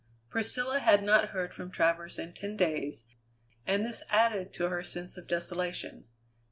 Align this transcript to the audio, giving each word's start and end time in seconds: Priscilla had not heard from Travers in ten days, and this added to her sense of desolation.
Priscilla 0.31 0.79
had 0.79 1.03
not 1.03 1.29
heard 1.29 1.53
from 1.53 1.69
Travers 1.69 2.17
in 2.17 2.33
ten 2.33 2.57
days, 2.57 3.05
and 3.67 3.85
this 3.85 4.01
added 4.09 4.51
to 4.53 4.67
her 4.67 4.83
sense 4.83 5.15
of 5.15 5.27
desolation. 5.27 6.05